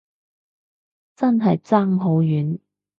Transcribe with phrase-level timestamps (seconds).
[1.15, 2.57] 真係爭好遠